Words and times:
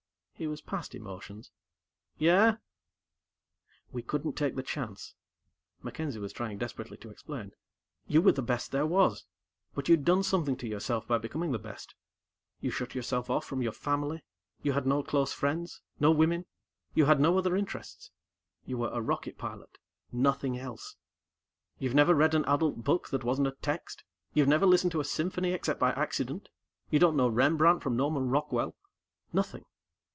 He 0.33 0.47
was 0.47 0.59
past 0.63 0.95
emotions. 0.95 1.51
"Yeah?" 2.17 2.57
"We 3.91 4.01
couldn't 4.01 4.33
take 4.33 4.55
the 4.55 4.63
chance." 4.63 5.13
MacKenzie 5.83 6.19
was 6.19 6.33
trying 6.33 6.57
desperately 6.57 6.97
to 6.97 7.11
explain. 7.11 7.51
"You 8.07 8.23
were 8.23 8.31
the 8.31 8.41
best 8.41 8.71
there 8.71 8.87
was 8.87 9.27
but 9.75 9.87
you'd 9.87 10.03
done 10.03 10.23
something 10.23 10.57
to 10.57 10.67
yourself 10.67 11.07
by 11.07 11.19
becoming 11.19 11.51
the 11.51 11.59
best. 11.59 11.93
You 12.59 12.71
shut 12.71 12.95
yourself 12.95 13.29
off 13.29 13.45
from 13.45 13.61
your 13.61 13.71
family. 13.71 14.23
You 14.63 14.73
had 14.73 14.87
no 14.87 15.03
close 15.03 15.31
friends, 15.31 15.83
no 15.99 16.09
women. 16.09 16.47
You 16.95 17.05
had 17.05 17.19
no 17.19 17.37
other 17.37 17.55
interests. 17.55 18.09
You 18.65 18.79
were 18.79 18.89
a 18.91 18.99
rocket 18.99 19.37
pilot 19.37 19.77
nothing 20.11 20.57
else. 20.57 20.95
You've 21.77 21.93
never 21.93 22.15
read 22.15 22.33
an 22.33 22.45
adult 22.45 22.83
book 22.83 23.09
that 23.09 23.23
wasn't 23.23 23.47
a 23.49 23.57
text; 23.61 24.03
you've 24.33 24.47
never 24.47 24.65
listened 24.65 24.93
to 24.93 25.01
a 25.01 25.05
symphony 25.05 25.53
except 25.53 25.79
by 25.79 25.91
accident. 25.91 26.49
You 26.89 26.97
don't 26.97 27.15
know 27.15 27.27
Rembrandt 27.27 27.83
from 27.83 27.95
Norman 27.95 28.29
Rockwell. 28.31 28.75
Nothing. 29.31 29.65